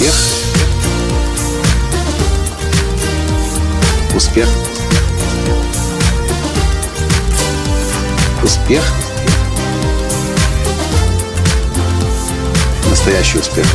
[0.00, 0.14] Успех.
[4.16, 4.48] Успех.
[8.42, 8.82] Успех.
[12.88, 13.66] Настоящий успех.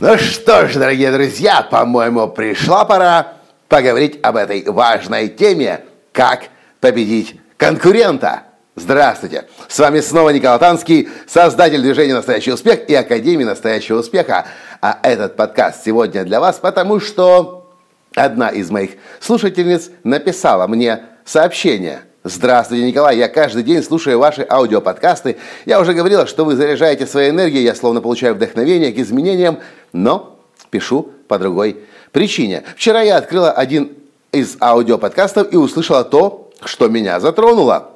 [0.00, 3.32] Ну что ж, дорогие друзья, по-моему, пришла пора
[3.68, 5.80] поговорить об этой важной теме,
[6.12, 8.42] как победить конкурента.
[8.74, 9.44] Здравствуйте!
[9.68, 14.46] С вами снова Николай Танский, создатель движения «Настоящий успех» и Академии «Настоящего успеха».
[14.80, 17.70] А этот подкаст сегодня для вас, потому что
[18.14, 22.00] одна из моих слушательниц написала мне сообщение.
[22.24, 25.36] Здравствуйте, Николай, я каждый день слушаю ваши аудиоподкасты.
[25.66, 29.58] Я уже говорила, что вы заряжаете своей энергией, я словно получаю вдохновение к изменениям,
[29.92, 30.38] но
[30.70, 31.80] пишу по другой
[32.10, 32.64] причине.
[32.74, 33.92] Вчера я открыла один
[34.32, 37.91] из аудиоподкастов и услышала то, что меня затронуло.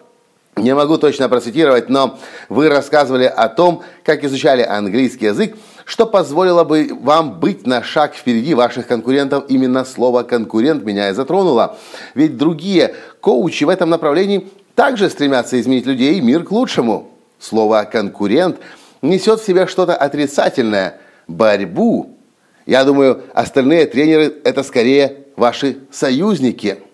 [0.56, 6.64] Не могу точно процитировать, но вы рассказывали о том, как изучали английский язык, что позволило
[6.64, 9.44] бы вам быть на шаг впереди ваших конкурентов.
[9.48, 11.76] Именно слово «конкурент» меня и затронуло.
[12.14, 17.10] Ведь другие коучи в этом направлении также стремятся изменить людей и мир к лучшему.
[17.38, 18.56] Слово «конкурент»
[19.02, 22.16] несет в себе что-то отрицательное, борьбу.
[22.64, 26.78] Я думаю, остальные тренеры– это скорее ваши союзники–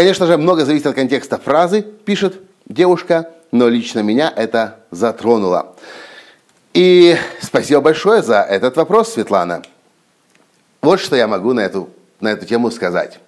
[0.00, 5.76] Конечно же, много зависит от контекста фразы, пишет девушка, но лично меня это затронуло.
[6.72, 9.60] И спасибо большое за этот вопрос, Светлана.
[10.80, 13.18] Вот что я могу на эту, на эту тему сказать.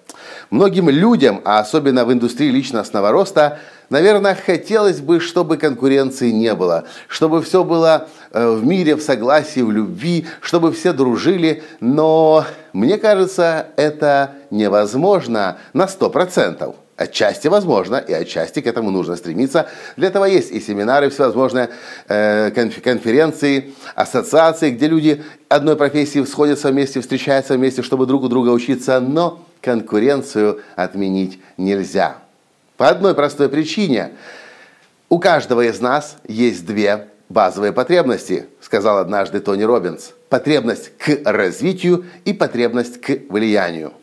[0.49, 6.85] Многим людям, а особенно в индустрии личностного роста, наверное, хотелось бы, чтобы конкуренции не было,
[7.07, 12.97] чтобы все было э, в мире, в согласии, в любви, чтобы все дружили, но мне
[12.97, 16.75] кажется, это невозможно на 100%.
[16.95, 19.67] Отчасти возможно, и отчасти к этому нужно стремиться.
[19.97, 21.69] Для этого есть и семинары, всевозможные
[22.07, 28.49] э, конференции, ассоциации, где люди одной профессии сходятся вместе, встречаются вместе, чтобы друг у друга
[28.49, 32.17] учиться, но конкуренцию отменить нельзя.
[32.77, 34.11] По одной простой причине.
[35.09, 40.11] У каждого из нас есть две базовые потребности, сказал однажды Тони Робинс.
[40.29, 43.93] Потребность к развитию и потребность к влиянию.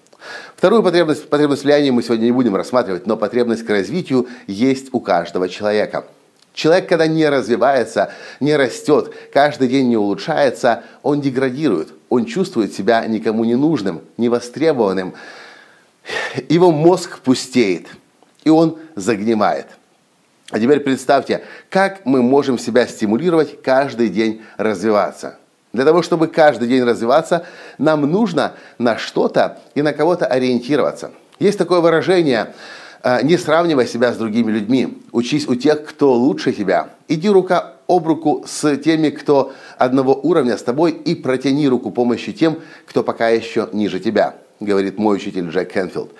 [0.57, 5.01] Вторую потребность, потребность влияния мы сегодня не будем рассматривать, но потребность к развитию есть у
[5.01, 6.07] каждого человека.
[6.53, 13.05] Человек, когда не развивается, не растет, каждый день не улучшается, он деградирует, он чувствует себя
[13.07, 15.15] никому не нужным, невостребованным,
[16.49, 17.89] его мозг пустеет,
[18.45, 19.67] и он загнимает.
[20.51, 25.39] А теперь представьте, как мы можем себя стимулировать каждый день развиваться.
[25.73, 27.47] Для того, чтобы каждый день развиваться,
[27.79, 31.13] нам нужно на что-то и на кого-то ориентироваться.
[31.39, 32.55] Есть такое выражение
[33.05, 37.75] «Э, «не сравнивай себя с другими людьми, учись у тех, кто лучше тебя, иди рука
[37.87, 43.05] об руку с теми, кто одного уровня с тобой, и протяни руку помощи тем, кто
[43.05, 46.13] пока еще ниже тебя» говорит мой учитель Джек Кенфилд.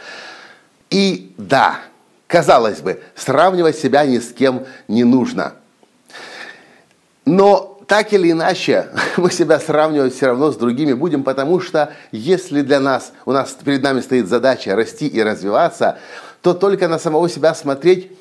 [0.91, 1.79] И да,
[2.27, 5.55] казалось бы, сравнивать себя ни с кем не нужно.
[7.25, 12.63] Но так или иначе, мы себя сравнивать все равно с другими будем, потому что если
[12.63, 15.99] для нас, у нас перед нами стоит задача расти и развиваться,
[16.43, 18.13] то только на самого себя смотреть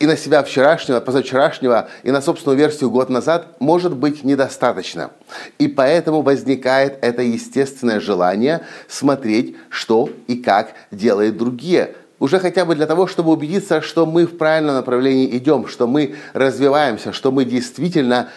[0.00, 5.10] и на себя вчерашнего, позавчерашнего, и на собственную версию год назад может быть недостаточно.
[5.58, 11.94] И поэтому возникает это естественное желание смотреть, что и как делают другие.
[12.18, 16.16] Уже хотя бы для того, чтобы убедиться, что мы в правильном направлении идем, что мы
[16.32, 18.30] развиваемся, что мы действительно,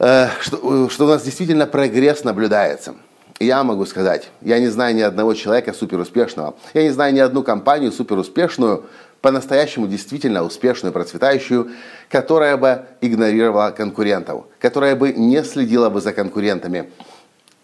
[0.00, 2.96] э, что, что у нас действительно прогресс наблюдается.
[3.38, 7.44] я могу сказать, я не знаю ни одного человека суперуспешного, я не знаю ни одну
[7.44, 8.84] компанию суперуспешную,
[9.22, 11.70] по-настоящему действительно успешную, процветающую,
[12.10, 16.90] которая бы игнорировала конкурентов, которая бы не следила бы за конкурентами.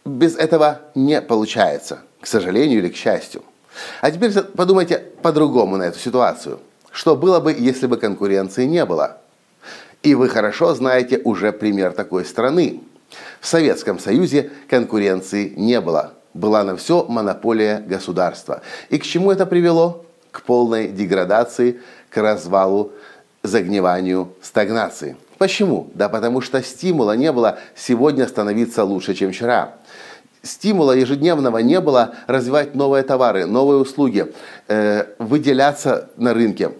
[0.04, 3.42] Без этого не получается, к сожалению или к счастью.
[4.00, 6.60] А теперь подумайте по-другому на эту ситуацию.
[6.90, 9.18] Что было бы, если бы конкуренции не было?
[10.02, 12.80] И вы хорошо знаете уже пример такой страны.
[13.40, 16.14] В Советском Союзе конкуренции не было.
[16.34, 18.62] Была на все монополия государства.
[18.90, 20.04] И к чему это привело?
[20.38, 21.80] К полной деградации,
[22.10, 22.92] к развалу,
[23.42, 25.16] загниванию, стагнации.
[25.36, 25.90] Почему?
[25.94, 29.74] Да потому что стимула не было сегодня становиться лучше, чем вчера.
[30.42, 34.32] Стимула ежедневного не было развивать новые товары, новые услуги,
[34.68, 36.70] э, выделяться на рынке.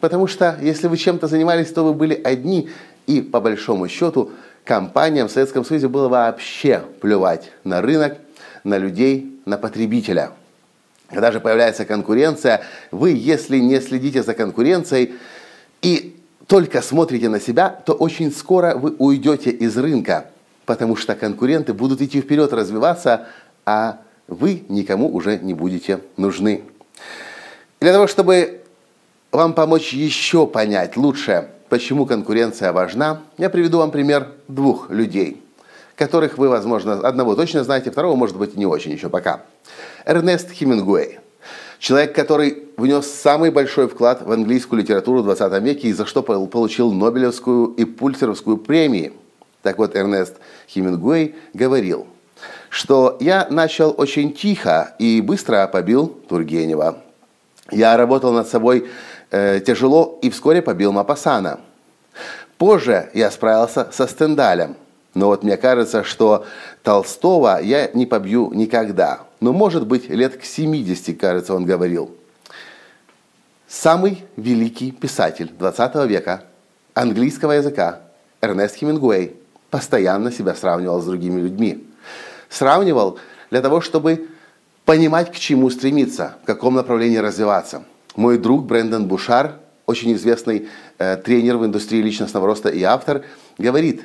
[0.00, 2.70] Потому что если вы чем-то занимались, то вы были одни,
[3.08, 4.30] и по большому счету
[4.64, 8.16] компаниям в Советском Союзе было вообще плевать на рынок,
[8.62, 10.30] на людей, на потребителя–
[11.08, 15.14] когда же появляется конкуренция, вы, если не следите за конкуренцией
[15.82, 16.16] и
[16.46, 20.30] только смотрите на себя, то очень скоро вы уйдете из рынка,
[20.66, 23.26] потому что конкуренты будут идти вперед, развиваться,
[23.64, 26.62] а вы никому уже не будете нужны.
[27.80, 28.62] Для того, чтобы
[29.30, 35.42] вам помочь еще понять лучше, почему конкуренция важна, я приведу вам пример двух людей,
[35.98, 39.42] которых вы, возможно, одного точно знаете, второго, может быть, не очень еще пока.
[40.06, 41.18] Эрнест Хемингуэй.
[41.80, 46.22] Человек, который внес самый большой вклад в английскую литературу в 20 веке и за что
[46.22, 49.12] получил Нобелевскую и Пульцеровскую премии.
[49.62, 50.36] Так вот, Эрнест
[50.68, 52.06] Хемингуэй говорил,
[52.70, 56.98] что я начал очень тихо и быстро побил Тургенева.
[57.70, 58.88] Я работал над собой
[59.30, 61.60] э, тяжело и вскоре побил Мапасана.
[62.56, 64.76] Позже я справился со Стендалем.
[65.14, 66.46] Но вот мне кажется, что
[66.82, 69.20] Толстого я не побью никогда.
[69.40, 72.14] Но может быть лет к 70, кажется, он говорил.
[73.66, 76.44] Самый великий писатель 20 века
[76.94, 78.00] английского языка
[78.40, 79.36] Эрнест Хемингуэй
[79.70, 81.86] постоянно себя сравнивал с другими людьми.
[82.48, 83.18] Сравнивал
[83.50, 84.28] для того, чтобы
[84.84, 87.84] понимать, к чему стремиться, в каком направлении развиваться.
[88.16, 90.68] Мой друг Брэндон Бушар, очень известный
[90.98, 93.24] э, тренер в индустрии личностного роста и автор,
[93.58, 94.02] говорит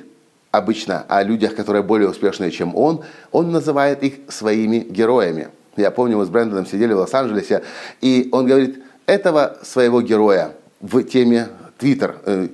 [0.54, 5.48] обычно о людях, которые более успешные, чем он, он называет их своими героями.
[5.76, 7.64] Я помню, мы с Брэндоном сидели в Лос-Анджелесе,
[8.02, 12.48] и он говорит, этого своего героя в теме Twitter, э,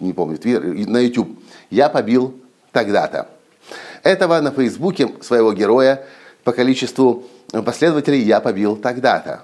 [0.00, 1.38] не помню, Twitter, на YouTube,
[1.68, 2.40] я побил
[2.72, 3.28] тогда-то.
[4.02, 6.06] Этого на Фейсбуке своего героя
[6.44, 9.42] по количеству последователей я побил тогда-то.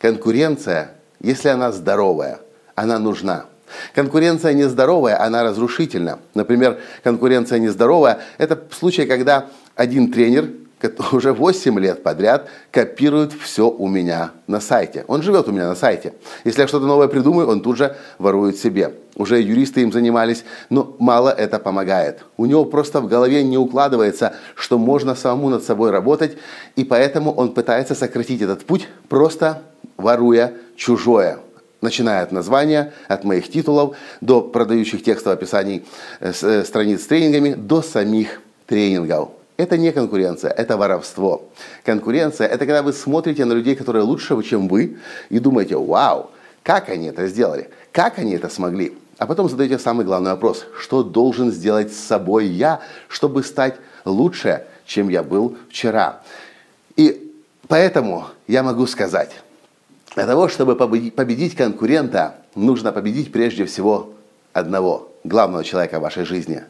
[0.00, 0.90] Конкуренция,
[1.20, 2.40] если она здоровая,
[2.74, 3.44] она нужна.
[3.94, 6.18] Конкуренция нездоровая, она разрушительна.
[6.34, 10.48] Например, конкуренция нездоровая– это случай, когда один тренер
[11.12, 15.04] уже 8 лет подряд копирует все у меня на сайте.
[15.08, 16.14] Он живет у меня на сайте.
[16.44, 18.94] Если я что-то новое придумаю, он тут же ворует себе.
[19.16, 22.20] Уже юристы им занимались, но мало это помогает.
[22.36, 26.38] У него просто в голове не укладывается, что можно самому над собой работать,
[26.76, 29.62] и поэтому он пытается сократить этот путь, просто
[29.96, 31.38] воруя чужое
[31.80, 35.86] начиная от названия, от моих титулов, до продающих текстовых описаний
[36.20, 39.30] э, э, страниц с тренингами, до самих тренингов.
[39.56, 41.42] Это не конкуренция, это воровство.
[41.84, 44.98] Конкуренция– это когда вы смотрите на людей, которые лучше, чем вы,
[45.30, 46.30] и думаете, вау,
[46.62, 48.96] как они это сделали, как они это смогли.
[49.18, 53.74] А потом задаете самый главный вопрос, что должен сделать с собой я, чтобы стать
[54.04, 56.22] лучше, чем я был вчера.
[56.94, 57.32] И
[57.66, 59.30] поэтому я могу сказать,
[60.18, 64.14] для того, чтобы победить конкурента, нужно победить прежде всего
[64.52, 66.64] одного, главного человека в вашей жизни.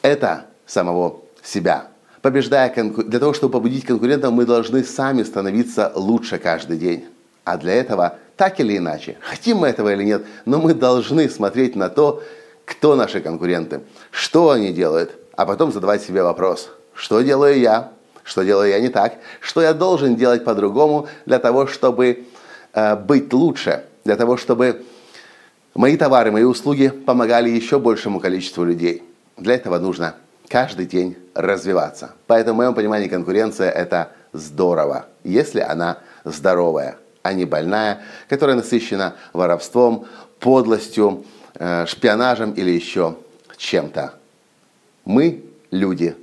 [0.00, 1.88] Это самого себя
[2.22, 3.02] побеждая конку...
[3.02, 7.04] для того, чтобы победить конкурентов, мы должны сами становиться лучше каждый день.
[7.44, 11.76] А для этого, так или иначе, хотим мы этого или нет, но мы должны смотреть
[11.76, 12.22] на то,
[12.64, 17.92] кто наши конкуренты, что они делают, а потом задавать себе вопрос, что делаю я,
[18.24, 22.24] что делаю я не так, что я должен делать по-другому для того, чтобы
[22.72, 24.84] быть лучше, для того, чтобы
[25.74, 29.02] мои товары, мои услуги помогали еще большему количеству людей.
[29.36, 30.14] Для этого нужно
[30.48, 32.12] каждый день развиваться.
[32.26, 39.14] Поэтому в моем понимании конкуренция– это здорово, если она здоровая, а не больная, которая насыщена
[39.32, 40.06] воровством,
[40.40, 41.24] подлостью,
[41.54, 43.16] э, шпионажем или еще
[43.56, 44.14] чем-то.
[45.04, 46.16] Мы, люди,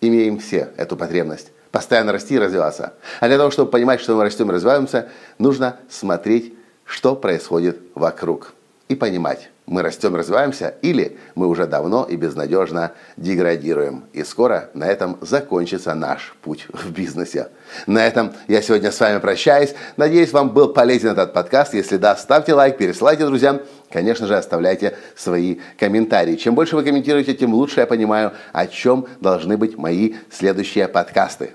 [0.00, 2.94] имеем все эту потребность постоянно расти и развиваться.
[3.20, 6.54] А для того, чтобы понимать, что мы растем и развиваемся, нужно смотреть,
[6.86, 8.54] что происходит вокруг
[8.88, 14.04] и понимать, мы растем, развиваемся, или мы уже давно и безнадежно деградируем.
[14.12, 17.48] И скоро на этом закончится наш путь в бизнесе.
[17.86, 19.74] На этом я сегодня с вами прощаюсь.
[19.96, 21.74] Надеюсь, вам был полезен этот подкаст.
[21.74, 23.60] Если да, ставьте лайк, пересылайте друзьям.
[23.90, 26.36] Конечно же, оставляйте свои комментарии.
[26.36, 31.54] Чем больше вы комментируете, тем лучше я понимаю, о чем должны быть мои следующие подкасты.